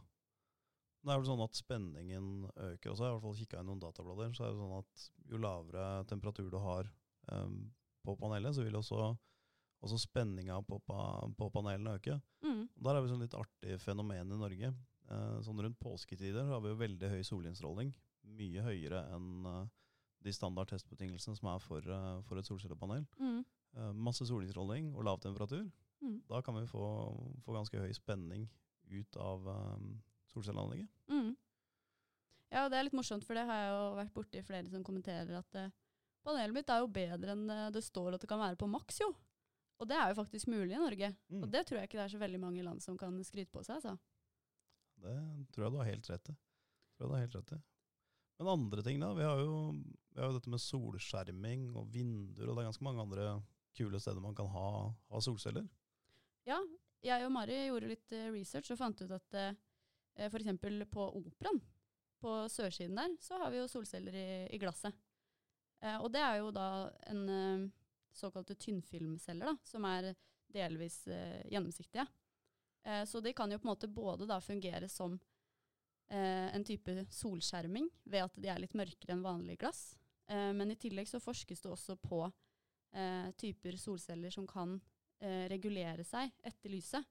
Det 1.01 1.13
er 1.13 1.21
vel 1.21 1.29
sånn 1.29 1.45
at 1.45 1.57
spenningen 1.57 2.29
øker 2.51 2.91
også. 2.91 3.03
Jeg 3.05 3.07
har 3.07 3.11
i 3.11 3.17
hvert 3.17 3.25
fall 3.25 3.37
kikka 3.41 3.61
i 3.61 3.67
noen 3.69 3.81
datablader. 3.81 4.33
Så 4.35 4.45
er 4.45 4.53
det 4.53 4.61
sånn 4.61 4.77
at 4.77 5.05
jo 5.31 5.41
lavere 5.41 5.85
temperatur 6.09 6.49
du 6.51 6.57
har 6.61 6.89
um, 7.31 7.71
på 8.07 8.15
panelet, 8.19 8.55
så 8.55 8.63
vil 8.63 8.75
også, 8.79 9.09
også 9.83 9.99
spenninga 10.01 10.59
på, 10.67 10.79
på 11.37 11.49
panelene 11.53 11.97
øke. 11.97 12.19
Mm. 12.45 12.67
Der 12.75 12.95
har 12.95 13.03
vi 13.03 13.11
sånn 13.11 13.23
litt 13.23 13.37
artig 13.37 13.79
fenomen 13.83 14.31
i 14.31 14.39
Norge. 14.39 14.73
Uh, 15.07 15.39
sånn 15.43 15.59
rundt 15.63 15.79
påsketider 15.79 16.47
har 16.49 16.63
vi 16.63 16.71
jo 16.73 16.79
veldig 16.79 17.11
høy 17.13 17.23
solinnstråling. 17.27 17.93
Mye 18.37 18.63
høyere 18.65 19.05
enn 19.15 19.47
uh, 19.47 19.65
de 20.25 20.33
standard 20.33 20.71
testbetingelsene 20.71 21.37
som 21.37 21.51
er 21.53 21.63
for, 21.63 21.83
uh, 21.87 22.19
for 22.27 22.39
et 22.39 22.47
solcellepanel. 22.49 23.05
Mm. 23.21 23.43
masse 23.93 24.25
solinnstråling 24.25 24.87
og 24.95 25.03
lav 25.05 25.19
temperatur. 25.21 25.67
Mm. 26.01 26.21
Da 26.29 26.39
kan 26.41 26.55
vi 26.57 26.63
få, 26.65 26.85
få, 27.43 27.53
ganske 27.53 27.81
høy 27.81 27.91
spenning 27.93 28.47
ut 28.89 29.17
av 29.21 29.45
um, 29.45 29.91
solcelleanlegget. 30.31 30.87
Mm. 31.11 31.35
Ja, 32.55 32.63
det 32.71 32.79
er 32.79 32.87
litt 32.87 32.95
morsomt, 32.97 33.27
for 33.27 33.37
det 33.37 33.43
har 33.45 33.59
jeg 33.59 33.69
jo 33.75 33.83
vært 33.99 34.15
borti 34.15 34.41
flere 34.47 34.71
som 34.71 34.85
kommenterer 34.87 35.35
at 35.37 35.59
panelet 36.25 36.55
mitt 36.55 36.69
er 36.73 36.81
jo 36.83 36.91
bedre 36.91 37.33
enn 37.35 37.47
det 37.73 37.83
står 37.85 38.15
at 38.15 38.23
det 38.23 38.29
kan 38.29 38.41
være 38.41 38.59
på 38.59 38.69
maks, 38.71 39.01
jo. 39.03 39.11
Og 39.77 39.89
det 39.89 39.97
er 39.97 40.11
jo 40.11 40.17
faktisk 40.17 40.49
mulig 40.49 40.73
i 40.73 40.81
Norge. 40.81 41.11
Mm. 41.29 41.41
Og 41.43 41.49
det 41.53 41.63
tror 41.67 41.79
jeg 41.79 41.89
ikke 41.89 41.99
det 41.99 42.05
er 42.07 42.13
så 42.15 42.21
veldig 42.21 42.39
mange 42.41 42.65
land 42.65 42.81
som 42.83 42.97
kan 42.97 43.17
skryte 43.25 43.53
på 43.53 43.63
seg. 43.65 43.77
altså. 43.77 43.93
Det 44.97 45.17
tror 45.53 45.67
jeg 45.67 45.73
du 45.73 45.79
har 45.81 45.91
helt 45.91 46.09
rett 46.09 46.31
i. 46.33 46.37
Tror 46.97 47.05
jeg 47.05 47.11
du 47.11 47.15
har 47.15 47.25
helt 47.25 47.37
rett 47.37 47.53
i. 47.53 47.59
Men 48.37 48.51
andre 48.53 48.83
ting, 48.85 48.99
da? 49.01 49.11
Vi 49.17 49.25
har, 49.25 49.39
jo, 49.41 49.53
vi 50.13 50.21
har 50.21 50.29
jo 50.29 50.37
dette 50.37 50.51
med 50.53 50.61
solskjerming 50.61 51.69
og 51.77 51.87
vinduer, 51.93 52.49
og 52.49 52.57
det 52.57 52.63
er 52.63 52.69
ganske 52.69 52.85
mange 52.85 53.05
andre 53.05 53.29
kule 53.77 54.01
steder 54.01 54.21
man 54.21 54.35
kan 54.37 54.49
ha, 54.53 54.67
ha 55.13 55.21
solceller. 55.21 55.65
Ja, 56.49 56.59
jeg 57.05 57.25
og 57.25 57.33
Mari 57.33 57.57
gjorde 57.67 57.89
litt 57.91 58.13
uh, 58.13 58.29
research 58.33 58.73
og 58.73 58.79
fant 58.79 59.01
ut 59.03 59.13
at 59.13 59.37
eh, 59.37 59.57
f.eks. 60.29 60.53
på 60.89 61.09
Operaen, 61.19 61.59
på 62.21 62.37
sørsiden 62.49 62.97
der, 62.97 63.13
så 63.21 63.37
har 63.41 63.53
vi 63.53 63.61
jo 63.61 63.69
solceller 63.69 64.15
i, 64.17 64.29
i 64.53 64.61
glasset. 64.61 64.95
Uh, 65.83 65.97
og 66.01 66.11
det 66.13 66.23
er 66.23 66.39
jo 66.41 66.53
da 66.55 66.69
en 67.11 67.25
uh, 67.29 67.67
såkalte 68.17 68.57
tynnfilmceller, 68.57 69.51
da, 69.51 69.57
som 69.67 69.85
er 69.89 70.13
delvis 70.53 71.03
uh, 71.11 71.43
gjennomsiktige. 71.51 72.07
Eh, 72.87 73.05
så 73.05 73.19
de 73.19 73.33
kan 73.33 73.51
jo 73.51 73.59
på 73.59 73.67
en 73.67 73.73
måte 73.73 73.87
både 73.87 74.25
da 74.25 74.39
fungere 74.41 74.87
som 74.89 75.19
eh, 76.09 76.55
en 76.55 76.63
type 76.63 76.93
solskjerming 77.11 77.89
ved 78.07 78.23
at 78.23 78.37
de 78.39 78.51
er 78.51 78.61
litt 78.63 78.75
mørkere 78.79 79.17
enn 79.17 79.25
vanlig 79.25 79.57
glass. 79.59 79.97
Eh, 80.31 80.53
men 80.55 80.71
i 80.71 80.79
tillegg 80.79 81.09
så 81.09 81.19
forskes 81.19 81.65
det 81.65 81.71
også 81.73 81.97
på 81.99 82.21
eh, 82.95 83.27
typer 83.35 83.75
solceller 83.81 84.31
som 84.31 84.47
kan 84.47 84.77
eh, 85.19 85.49
regulere 85.51 86.05
seg 86.07 86.31
etter 86.47 86.71
lyset. 86.71 87.03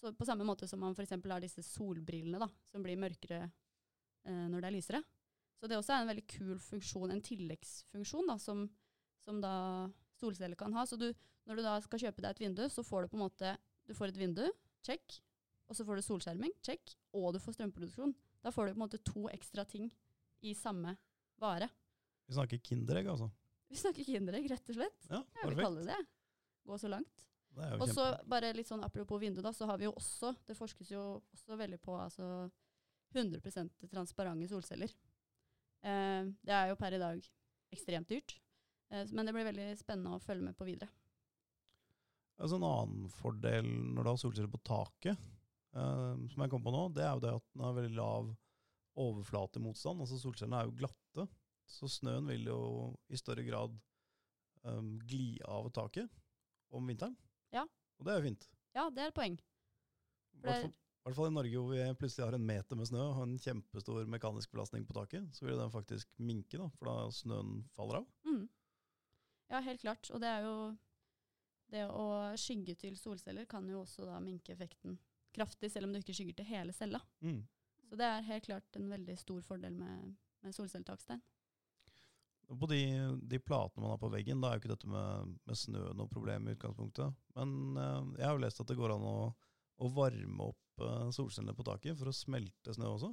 Så 0.00 0.12
på 0.16 0.28
samme 0.28 0.44
måte 0.48 0.68
som 0.68 0.80
man 0.80 0.92
f.eks. 0.96 1.16
har 1.16 1.40
disse 1.40 1.64
solbrillene 1.64 2.40
da, 2.40 2.48
som 2.68 2.84
blir 2.84 3.00
mørkere 3.00 3.46
eh, 3.46 4.46
når 4.52 4.60
det 4.60 4.68
er 4.68 4.76
lysere. 4.76 5.02
Så 5.60 5.68
det 5.68 5.76
også 5.76 5.92
er 5.92 6.04
en 6.04 6.08
veldig 6.10 6.26
kul 6.30 6.54
funksjon, 6.64 7.10
en 7.12 7.20
tilleggsfunksjon 7.24 8.30
da, 8.30 8.38
som, 8.40 8.64
som 9.20 9.40
da 9.44 9.54
solceller 10.20 10.56
kan 10.56 10.72
ha. 10.76 10.86
Så 10.88 10.96
du, 11.00 11.10
når 11.48 11.60
du 11.60 11.64
da 11.66 11.74
skal 11.84 12.00
kjøpe 12.06 12.24
deg 12.24 12.30
et 12.32 12.40
vindu, 12.46 12.62
så 12.72 12.84
får 12.86 13.04
du 13.04 13.12
på 13.12 13.18
en 13.20 13.26
måte 13.26 13.56
du 13.88 13.92
får 13.96 14.12
et 14.12 14.20
vindu, 14.20 14.44
check, 14.86 15.18
og 15.68 15.76
så 15.76 15.84
får 15.86 16.00
du 16.00 16.04
solskjerming, 16.06 16.52
check, 16.64 16.94
og 17.16 17.34
du 17.34 17.40
får 17.42 17.58
strømproduksjon. 17.58 18.14
Da 18.40 18.52
får 18.54 18.70
du 18.70 18.72
på 18.72 18.78
en 18.78 18.84
måte 18.86 19.00
to 19.04 19.26
ekstra 19.32 19.66
ting 19.68 19.90
i 20.46 20.54
samme 20.56 20.94
vare. 21.40 21.68
Vi 22.30 22.36
snakker 22.36 22.62
Kinderegg, 22.64 23.10
altså. 23.12 23.28
Vi 23.70 23.78
snakker 23.78 24.06
Kinderegg, 24.06 24.48
rett 24.50 24.72
og 24.72 24.78
slett. 24.78 25.10
Ja, 25.10 25.20
Jeg 25.42 25.50
vil 25.52 25.60
kalle 25.60 25.84
det 25.84 25.92
det. 25.92 26.00
Gå 26.66 26.78
så 26.80 26.88
langt. 26.90 27.26
Og 27.82 27.88
så 27.90 28.04
bare 28.30 28.52
litt 28.54 28.68
sånn 28.70 28.84
apropos 28.86 29.20
vindu, 29.20 29.42
da, 29.42 29.52
så 29.52 29.66
har 29.68 29.78
vi 29.80 29.88
jo 29.88 29.92
også, 29.98 30.32
det 30.46 30.56
forskes 30.56 30.92
jo 30.94 31.02
også 31.34 31.58
veldig 31.58 31.80
på 31.82 31.96
altså 31.98 32.28
100% 33.14 33.88
transparente 33.90 34.48
solceller. 34.48 34.92
Eh, 35.80 36.30
det 36.44 36.54
er 36.56 36.70
jo 36.70 36.78
per 36.80 36.96
i 36.96 37.00
dag 37.00 37.26
ekstremt 37.72 38.10
dyrt, 38.10 38.36
eh, 38.90 39.06
men 39.14 39.26
det 39.26 39.34
blir 39.36 39.48
veldig 39.48 39.68
spennende 39.80 40.16
å 40.16 40.22
følge 40.22 40.50
med 40.50 40.58
på 40.58 40.68
videre. 40.68 40.90
Altså 42.40 42.56
en 42.56 42.64
annen 42.64 43.10
fordel 43.12 43.66
når 43.68 44.02
du 44.02 44.10
har 44.10 44.20
solceller 44.20 44.52
på 44.52 44.62
taket, 44.64 45.26
eh, 45.76 46.14
som 46.32 46.44
jeg 46.44 46.52
kom 46.52 46.64
på 46.64 46.72
nå, 46.74 46.86
det 46.96 47.04
er 47.04 47.12
jo 47.14 47.24
det 47.24 47.34
at 47.36 47.46
den 47.52 47.64
har 47.66 47.76
veldig 47.76 47.98
lav 47.98 48.30
overflatemotstand. 49.00 50.02
Altså 50.02 50.18
solcellene 50.20 50.62
er 50.62 50.68
jo 50.68 50.78
glatte, 50.80 51.26
så 51.70 51.88
snøen 51.88 52.28
vil 52.32 52.48
jo 52.50 52.60
i 53.12 53.20
større 53.20 53.44
grad 53.46 53.76
eh, 54.64 54.80
gli 55.04 55.24
av 55.48 55.68
taket 55.76 56.08
om 56.74 56.88
vinteren. 56.88 57.16
Ja. 57.54 57.66
Og 58.00 58.06
det 58.06 58.12
er 58.12 58.20
jo 58.20 58.28
fint. 58.30 58.48
Ja, 58.76 58.88
det 58.94 59.04
er 59.04 59.12
et 59.12 59.16
poeng. 59.16 59.36
For 60.40 60.48
det 60.48 60.72
hvert 61.10 61.18
fall- 61.18 61.30
i 61.30 61.34
Norge 61.34 61.60
hvor 61.60 61.74
vi 61.74 61.98
plutselig 61.98 62.26
har 62.26 62.36
en 62.38 62.46
meter 62.46 62.78
med 62.78 62.88
snø 62.88 63.02
og 63.02 63.22
en 63.24 63.36
kjempestor 63.38 64.08
mekanisk 64.10 64.52
belastning 64.54 64.86
på 64.88 64.96
taket, 64.96 65.28
så 65.36 65.46
vil 65.46 65.58
den 65.58 65.74
faktisk 65.74 66.08
minke, 66.18 66.58
da, 66.58 66.70
for 66.78 66.90
da 66.90 66.96
snøen 67.14 67.60
faller 67.76 68.00
av. 68.00 68.08
Mm. 68.26 68.48
Ja, 69.50 69.60
helt 69.66 69.82
klart. 69.82 70.10
Og 70.14 70.22
det 70.22 70.30
er 70.30 70.46
jo 70.46 70.54
Det 71.70 71.84
å 71.86 72.34
skygge 72.34 72.74
til 72.74 72.96
solceller 72.98 73.44
kan 73.46 73.62
jo 73.70 73.84
også 73.84 74.02
da 74.02 74.16
minke 74.18 74.50
effekten 74.50 74.96
kraftig, 75.30 75.70
selv 75.70 75.86
om 75.86 75.92
du 75.92 76.00
ikke 76.00 76.16
skygger 76.18 76.40
til 76.40 76.48
hele 76.48 76.72
cella. 76.74 76.98
Mm. 77.22 77.44
Så 77.86 77.98
det 77.98 78.06
er 78.06 78.26
helt 78.26 78.46
klart 78.48 78.78
en 78.78 78.88
veldig 78.90 79.14
stor 79.18 79.40
fordel 79.46 79.76
med, 79.78 80.16
med 80.42 80.56
solcelletakstein. 80.56 81.22
På 82.50 82.66
de, 82.66 82.80
de 83.22 83.38
platene 83.38 83.84
man 83.84 83.92
har 83.94 84.00
på 84.02 84.10
veggen, 84.10 84.40
da 84.42 84.50
er 84.50 84.58
jo 84.58 84.64
ikke 84.64 84.72
dette 84.72 84.90
med, 84.90 85.36
med 85.46 85.58
snø 85.58 85.84
noe 85.94 86.10
problem 86.10 86.48
i 86.48 86.56
utgangspunktet. 86.56 87.14
Men 87.38 87.78
eh, 87.78 88.00
jeg 88.18 88.26
har 88.26 88.34
jo 88.34 88.42
lest 88.42 88.62
at 88.64 88.72
det 88.72 88.78
går 88.80 88.96
an 88.96 89.06
å, 89.06 89.16
å 89.80 89.90
varme 89.94 90.50
opp 90.50 90.84
eh, 90.84 91.10
solcellene 91.14 91.56
på 91.56 91.66
taket 91.66 91.98
for 91.98 92.10
å 92.10 92.16
smelte 92.16 92.74
snø 92.76 92.90
også. 92.94 93.10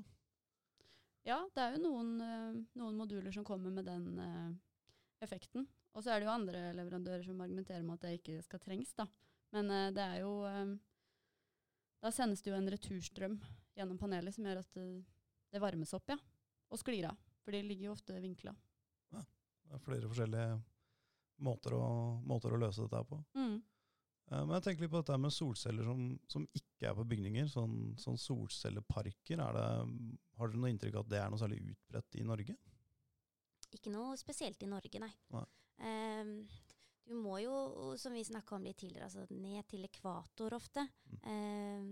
Ja, 1.28 1.42
det 1.56 1.64
er 1.64 1.76
jo 1.76 1.84
noen, 1.84 2.14
eh, 2.24 2.60
noen 2.80 3.00
moduler 3.00 3.34
som 3.36 3.46
kommer 3.48 3.74
med 3.74 3.88
den 3.88 4.20
eh, 4.24 4.52
effekten. 5.26 5.68
Og 5.96 6.04
så 6.04 6.14
er 6.14 6.22
det 6.22 6.28
jo 6.28 6.36
andre 6.36 6.68
leverandører 6.78 7.26
som 7.26 7.40
argumenterer 7.42 7.86
med 7.86 7.98
at 7.98 8.06
det 8.06 8.20
ikke 8.20 8.42
skal 8.46 8.62
trengs, 8.62 8.94
da. 8.98 9.08
Men 9.56 9.72
det 9.96 10.04
er 10.04 10.18
jo 10.26 10.44
Da 12.04 12.10
sendes 12.12 12.42
det 12.44 12.52
jo 12.52 12.58
en 12.58 12.68
returstrøm 12.70 13.38
gjennom 13.80 13.98
panelet 13.98 14.36
som 14.36 14.44
gjør 14.44 14.60
at 14.60 14.74
det, 14.76 15.62
varmes 15.64 15.94
opp, 15.96 16.12
ja. 16.12 16.18
Og 16.70 16.82
sklir 16.82 17.08
av. 17.08 17.16
For 17.42 17.56
de 17.56 17.64
ligger 17.64 17.88
jo 17.88 17.94
ofte 17.96 18.20
vinkla. 18.22 18.52
Det 19.10 19.74
er 19.74 19.82
flere 19.84 20.12
forskjellige 20.12 20.60
måter 21.48 21.74
å, 21.80 21.88
måter 22.28 22.54
å 22.54 22.60
løse 22.60 22.86
dette 22.86 23.02
på. 23.10 23.18
Mm. 23.40 23.58
Eh, 24.32 24.44
Men 24.44 24.58
jeg 24.58 24.66
tenker 24.66 24.86
litt 24.86 24.94
på 24.94 25.02
dette 25.02 25.20
med 25.22 25.34
solceller 25.34 25.88
som, 25.88 26.08
som 26.32 26.48
ikke 26.58 26.90
er 26.90 26.96
på 26.98 27.06
bygninger, 27.08 27.48
sånn, 27.52 27.78
sånn 28.02 28.20
solcelleparker. 28.22 29.40
Er 29.44 29.60
det, 29.60 29.68
har 30.40 30.52
dere 30.52 30.64
noe 30.64 30.74
inntrykk 30.74 31.00
av 31.00 31.06
at 31.06 31.14
det 31.14 31.22
er 31.22 31.32
noe 31.32 31.42
særlig 31.42 31.62
utbredt 31.74 32.20
i 32.20 32.26
Norge? 32.28 32.58
Ikke 33.76 33.92
noe 33.92 34.18
spesielt 34.20 34.62
i 34.64 34.70
Norge, 34.72 35.02
nei. 35.04 35.14
Nei. 35.36 35.46
Um, 35.78 36.36
du 37.08 37.16
må 37.16 37.38
jo, 37.40 37.56
som 38.00 38.16
vi 38.16 38.24
snakka 38.28 38.58
om 38.58 38.66
litt 38.68 38.80
tidligere, 38.82 39.08
altså 39.08 39.24
ned 39.32 39.68
til 39.72 39.86
ekvator 39.88 40.56
ofte. 40.58 40.84
Mm. 41.08 41.20
Um, 41.24 41.90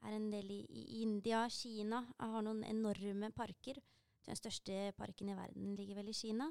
er 0.00 0.16
en 0.16 0.30
del 0.32 0.48
i, 0.52 0.60
i 0.64 1.02
India, 1.04 1.44
Kina 1.52 2.02
har 2.20 2.44
noen 2.44 2.62
enorme 2.68 3.30
parker. 3.36 3.80
Den 4.24 4.36
største 4.36 4.90
parken 4.96 5.32
i 5.32 5.36
verden 5.36 5.74
ligger 5.76 6.00
vel 6.00 6.12
i 6.12 6.16
Kina. 6.16 6.48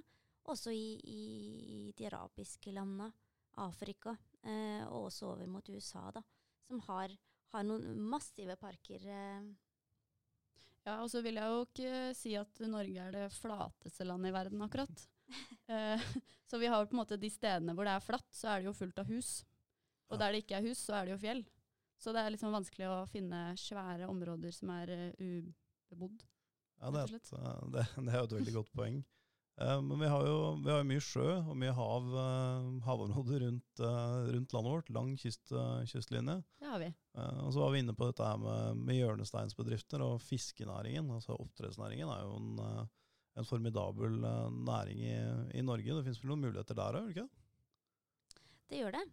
Også 0.50 0.74
i, 0.74 0.98
i 1.05 1.93
de 1.98 2.07
arabiske 2.09 2.74
landene, 2.74 3.12
Afrika, 3.62 4.15
eh, 4.43 4.84
og 4.88 5.08
også 5.10 5.31
over 5.34 5.48
mot 5.48 5.69
USA, 5.69 6.10
da. 6.15 6.22
Som 6.67 6.79
har, 6.88 7.13
har 7.53 7.63
noen 7.67 7.98
massive 8.12 8.55
parker. 8.62 9.05
Eh, 9.08 9.50
Ja, 10.88 11.01
og 11.03 11.10
så 11.12 11.19
vil 11.22 11.36
jeg 11.38 11.43
jo 11.51 11.65
ikke 11.67 11.89
si 12.17 12.31
at 12.39 12.60
Norge 12.65 13.01
er 13.03 13.12
det 13.13 13.25
flateste 13.36 14.05
landet 14.08 14.31
i 14.31 14.36
verden, 14.38 14.62
akkurat. 14.65 15.08
Eh, 15.69 16.01
så 16.50 16.58
vi 16.58 16.65
har 16.65 16.81
jo 16.81 16.88
på 16.89 16.96
en 16.96 17.01
måte 17.03 17.17
de 17.22 17.29
stedene 17.29 17.75
hvor 17.77 17.86
det 17.86 17.91
er 17.93 18.01
flatt, 18.01 18.25
så 18.34 18.48
er 18.50 18.63
det 18.63 18.65
jo 18.72 18.74
fullt 18.74 18.98
av 19.03 19.05
hus. 19.12 19.43
Og 20.10 20.15
Ja. 20.15 20.24
der 20.24 20.31
det 20.34 20.39
ikke 20.41 20.55
er 20.58 20.65
hus, 20.65 20.79
så 20.81 20.96
er 20.98 21.05
det 21.05 21.12
jo 21.13 21.19
fjell. 21.22 21.43
Så 22.01 22.10
det 22.15 22.24
er 22.24 22.31
liksom 22.34 22.55
vanskelig 22.55 22.88
å 22.89 23.03
finne 23.12 23.41
svære 23.60 24.08
områder 24.10 24.55
som 24.55 24.72
er 24.74 24.89
eh, 24.96 25.12
ubebodd. 25.22 26.24
Ja, 26.81 26.89
det, 26.96 27.03
er 27.03 27.13
eh, 27.19 27.62
det, 27.75 27.86
det 28.08 28.10
er 28.10 28.17
jo 28.17 28.25
et 28.31 28.36
veldig 28.39 28.55
godt 28.55 28.72
poeng. 28.74 28.98
Eh, 29.59 29.81
Men 29.81 29.99
vi 29.99 30.07
har 30.07 30.25
jo 30.25 30.37
vi 30.63 30.71
har 30.71 30.85
mye 30.87 31.03
sjø 31.03 31.27
og 31.41 31.55
mye 31.59 31.73
hav, 31.75 32.05
eh, 32.21 32.67
havområder 32.85 33.43
rundt, 33.43 33.81
eh, 33.83 34.19
rundt 34.35 34.53
landet 34.55 34.71
vårt, 34.71 34.91
lang 34.95 35.09
kyst, 35.19 35.51
kystlinje. 35.91 36.37
Det 36.59 36.69
har 36.69 36.79
vi. 36.79 36.93
Og 37.19 37.51
så 37.51 37.59
var 37.59 37.73
vi 37.73 37.81
inne 37.83 37.95
på 37.97 38.07
dette 38.07 38.23
her 38.23 38.39
med, 38.39 38.79
med 38.87 38.95
hjørnesteinsbedrifter 38.95 40.03
og 40.05 40.21
fiskenæringen. 40.23 41.11
Altså 41.11 41.35
Oppdrettsnæringen 41.35 42.07
er 42.07 42.23
jo 42.23 42.37
en, 42.37 42.87
en 43.35 43.49
formidabel 43.49 44.15
næring 44.63 45.03
i, 45.03 45.17
i 45.59 45.65
Norge. 45.65 45.91
Det 45.91 46.05
finnes 46.05 46.23
vel 46.23 46.31
noen 46.31 46.45
muligheter 46.47 46.77
der 46.79 47.01
òg, 47.01 47.11
ikke 47.11 47.25
det? 47.25 48.39
Det 48.69 48.79
gjør 48.79 48.95
det. 48.95 49.05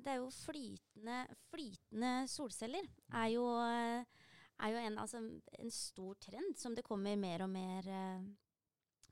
Det 0.00 0.12
er 0.12 0.20
jo 0.22 0.30
flytende, 0.32 1.18
flytende 1.50 2.12
solceller 2.30 2.86
er 3.18 3.32
jo, 3.34 3.44
er 3.60 4.72
jo 4.72 4.84
en, 4.86 5.00
altså, 5.02 5.20
en 5.58 5.74
stor 5.74 6.14
trend 6.22 6.54
som 6.56 6.76
det 6.78 6.86
kommer 6.86 7.18
mer 7.18 7.44
og 7.44 7.50
mer, 7.50 7.90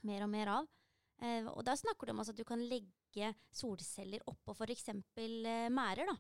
mer, 0.07 0.25
og 0.26 0.33
mer 0.33 0.52
av. 0.59 0.69
Eh, 1.23 1.47
og 1.50 1.64
da 1.67 1.75
snakker 1.78 2.07
du 2.07 2.14
om 2.14 2.23
altså, 2.23 2.35
at 2.37 2.40
du 2.40 2.47
kan 2.47 2.62
legge 2.71 3.33
solceller 3.55 4.23
oppå 4.31 4.55
f.eks. 4.55 4.88
Eh, 4.93 5.69
mærer. 5.75 6.12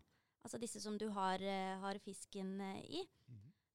Altså 0.42 0.58
disse 0.60 0.80
som 0.82 0.98
du 0.98 1.08
har, 1.14 1.42
eh, 1.42 1.78
har 1.82 1.98
fisken 2.02 2.60
eh, 2.60 3.00
i. 3.00 3.04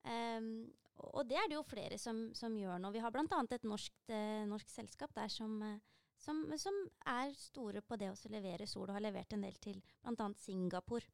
Ehm, 0.09 0.71
og 0.99 1.19
og 1.19 1.27
det 1.27 1.39
er 1.39 1.49
det 1.49 1.57
jo 1.57 1.65
flere 1.65 1.97
som, 1.97 2.29
som 2.37 2.53
gjør 2.57 2.79
nå. 2.79 2.91
Vi 2.93 3.01
har 3.03 3.11
bl.a. 3.11 3.25
et 3.25 3.65
norsk, 3.67 3.95
eh, 4.13 4.43
norsk 4.49 4.69
selskap 4.69 5.13
der 5.15 5.31
som, 5.31 5.55
eh, 5.63 5.79
som, 6.21 6.43
som 6.59 6.77
er 7.09 7.33
store 7.39 7.81
på 7.81 7.97
det 7.99 8.11
å 8.11 8.31
levere 8.31 8.67
sol, 8.67 8.87
og 8.87 8.97
har 8.97 9.03
levert 9.03 9.33
en 9.33 9.43
del 9.47 9.57
til 9.63 9.81
bl.a. 10.03 10.29
Singapore. 10.39 11.07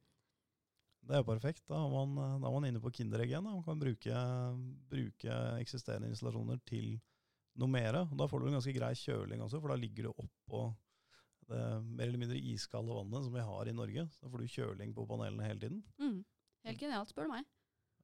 Det 1.00 1.16
er 1.16 1.24
perfekt. 1.24 1.64
Da 1.70 1.78
er 1.80 1.92
man, 1.94 2.18
da 2.42 2.48
er 2.50 2.54
man 2.54 2.66
inne 2.68 2.82
på 2.82 2.92
Kinderegg 2.92 3.32
igjen. 3.32 3.46
da. 3.46 3.54
Man 3.56 3.64
kan 3.64 3.80
bruke, 3.80 4.24
bruke 4.90 5.38
eksisterende 5.62 6.10
installasjoner 6.12 6.60
til 6.68 6.98
noe 7.60 7.70
mer. 7.70 8.02
Da 8.16 8.28
får 8.28 8.40
du 8.40 8.48
en 8.48 8.58
ganske 8.58 8.74
grei 8.76 8.92
kjøling 8.98 9.44
også, 9.44 9.60
for 9.60 9.72
da 9.72 9.78
ligger 9.80 10.08
du 10.08 10.12
oppå 10.14 10.64
det 11.50 11.62
mer 11.82 12.06
eller 12.06 12.20
mindre 12.20 12.38
iskalde 12.38 12.94
vannet 12.94 13.24
som 13.26 13.34
vi 13.34 13.46
har 13.46 13.68
i 13.68 13.74
Norge. 13.74 14.06
Så 14.14 14.24
da 14.24 14.32
får 14.32 14.42
du 14.42 14.52
kjøling 14.54 14.92
på 14.94 15.06
panelene 15.10 15.48
hele 15.48 15.62
tiden. 15.64 15.80
Mm. 15.98 16.20
Helt 16.68 16.84
genialt, 16.84 17.10
spør 17.10 17.26
du 17.26 17.32
meg. 17.32 17.48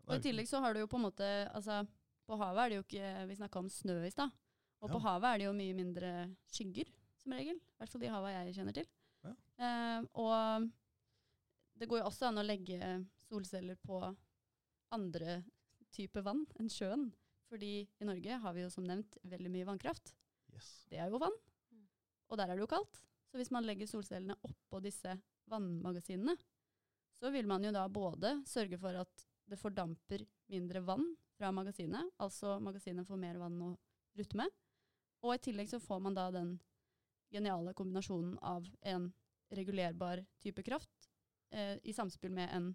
Og 0.07 0.17
I 0.17 0.23
tillegg 0.23 0.49
så 0.51 0.61
har 0.63 0.75
du 0.75 0.83
jo 0.83 0.91
på 0.91 0.99
en 1.01 1.07
måte 1.09 1.29
altså, 1.51 1.81
På 2.27 2.37
havet 2.39 2.61
er 2.63 2.69
det 2.71 2.77
jo 2.77 2.83
ikke 2.85 3.09
Vi 3.27 3.37
snakka 3.41 3.59
om 3.59 3.71
snø 3.71 3.97
i 4.07 4.13
stad. 4.15 4.31
Og 4.85 4.93
på 4.93 5.01
havet 5.03 5.29
er 5.33 5.41
det 5.41 5.47
jo 5.49 5.57
mye 5.57 5.75
mindre 5.75 6.11
skygger, 6.53 6.91
som 7.19 7.35
regel. 7.35 7.57
I 7.59 7.81
hvert 7.81 7.93
fall 7.93 8.03
de 8.05 8.13
hava 8.13 8.33
jeg 8.35 8.55
kjenner 8.59 8.77
til. 8.77 8.89
Ja. 9.25 9.33
Eh, 9.67 10.09
og 10.21 10.69
det 11.81 11.89
går 11.89 12.03
jo 12.03 12.09
også 12.11 12.29
an 12.29 12.43
å 12.43 12.45
legge 12.47 12.91
solceller 13.27 13.79
på 13.83 13.99
andre 14.95 15.41
typer 15.97 16.23
vann 16.27 16.45
enn 16.61 16.71
sjøen. 16.71 17.09
Fordi 17.51 17.87
i 17.87 18.09
Norge 18.09 18.39
har 18.43 18.55
vi 18.57 18.65
jo 18.65 18.71
som 18.73 18.87
nevnt 18.87 19.19
veldig 19.23 19.53
mye 19.55 19.69
vannkraft. 19.69 20.15
Yes. 20.55 20.71
Det 20.91 20.99
er 21.03 21.13
jo 21.13 21.21
vann. 21.23 21.35
Mm. 21.71 21.85
Og 22.31 22.41
der 22.41 22.51
er 22.51 22.59
det 22.59 22.65
jo 22.65 22.71
kaldt. 22.71 23.01
Så 23.31 23.39
hvis 23.39 23.53
man 23.55 23.67
legger 23.67 23.89
solcellene 23.91 24.39
oppå 24.47 24.81
disse 24.83 25.15
vannmagasinene, 25.51 26.37
så 27.17 27.31
vil 27.33 27.49
man 27.49 27.65
jo 27.65 27.73
da 27.75 27.87
både 27.89 28.41
sørge 28.49 28.79
for 28.81 28.99
at 28.99 29.27
det 29.47 29.59
fordamper 29.61 30.25
mindre 30.51 30.83
vann 30.85 31.07
fra 31.37 31.53
magasinet, 31.55 32.11
altså 32.23 32.57
magasinet 32.63 33.07
får 33.07 33.21
mer 33.21 33.39
vann 33.41 33.61
å 33.63 33.71
rutte 34.19 34.39
med, 34.41 34.51
og 35.23 35.35
i 35.35 35.43
tillegg 35.43 35.71
så 35.71 35.81
får 35.83 36.01
man 36.03 36.17
da 36.17 36.29
den 36.35 36.57
geniale 37.33 37.75
kombinasjonen 37.77 38.37
av 38.47 38.67
en 38.87 39.11
regulerbar 39.55 40.25
type 40.43 40.63
kraft 40.67 41.11
eh, 41.51 41.77
i 41.83 41.95
samspill 41.95 42.33
med 42.35 42.51
en 42.53 42.71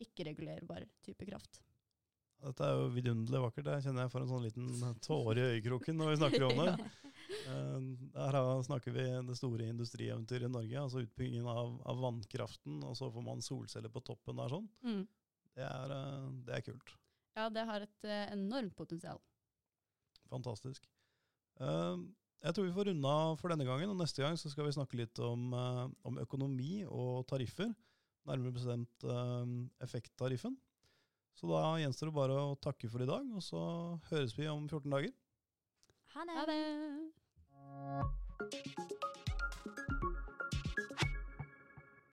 ikke-regulerbar 0.00 0.86
type 1.04 1.26
kraft. 1.28 1.60
Dette 2.40 2.64
er 2.64 2.78
jo 2.78 2.86
vidunderlig 2.94 3.40
vakkert. 3.44 3.68
Jeg 3.74 3.84
kjenner 3.84 4.06
jeg 4.06 4.12
får 4.14 4.22
en 4.24 4.30
sånn 4.30 4.44
liten 4.46 5.00
tåre 5.04 5.36
i 5.42 5.48
øyekroken 5.54 5.98
når 6.00 6.12
vi 6.12 6.20
snakker 6.22 6.46
om 6.46 6.62
det. 6.62 6.74
Her 8.16 8.38
snakker 8.66 8.94
vi 8.94 9.04
det 9.28 9.36
store 9.38 9.66
industrieventyret 9.68 10.48
i 10.48 10.52
Norge, 10.52 10.78
altså 10.80 11.02
utbyggingen 11.04 11.48
av, 11.50 11.74
av 11.88 12.00
vannkraften, 12.00 12.80
og 12.86 12.96
så 12.98 13.10
får 13.12 13.26
man 13.26 13.44
solceller 13.44 13.92
på 13.92 14.02
toppen 14.06 14.40
der 14.40 14.54
sånn. 14.54 14.70
Mm. 14.86 15.02
Det 15.58 15.66
er, 15.66 15.94
eh, 15.96 16.30
det 16.46 16.56
er 16.56 16.64
kult. 16.70 16.94
Ja, 17.36 17.50
det 17.52 17.66
har 17.68 17.84
et 17.84 18.08
eh, 18.08 18.24
enormt 18.32 18.74
potensial. 18.78 19.20
Fantastisk. 20.30 20.88
Eh, 21.60 22.00
jeg 22.40 22.56
tror 22.56 22.66
vi 22.66 22.74
får 22.74 22.88
runde 22.88 23.14
for 23.42 23.52
denne 23.52 23.68
gangen, 23.68 23.92
og 23.92 24.00
neste 24.00 24.24
gang 24.24 24.38
så 24.40 24.48
skal 24.52 24.66
vi 24.66 24.74
snakke 24.78 24.98
litt 25.00 25.20
om, 25.24 25.52
eh, 25.52 25.84
om 26.08 26.18
økonomi 26.22 26.86
og 26.88 27.26
tariffer. 27.28 27.68
Nærmere 28.28 28.56
bestemt 28.56 29.04
eh, 29.04 29.54
effekttariffen. 29.84 30.56
Så 31.38 31.48
da 31.48 31.78
gjenstår 31.80 32.10
det 32.10 32.16
bare 32.16 32.36
å 32.36 32.58
takke 32.60 32.90
for 32.92 33.00
i 33.04 33.08
dag, 33.08 33.24
og 33.34 33.42
så 33.44 33.60
høres 34.10 34.36
vi 34.38 34.48
om 34.50 34.68
14 34.68 34.90
dager. 34.90 35.12
Ha 36.14 36.26
det. 36.26 36.34
Ha 36.36 36.44
det! 36.50 36.60